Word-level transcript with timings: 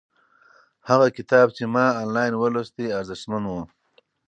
هغه 0.89 1.07
کتاب 1.17 1.47
چې 1.57 1.63
ما 1.73 1.85
آنلاین 2.01 2.33
ولوست 2.37 2.75
ارزښتمن 2.99 3.43
و. 3.47 3.51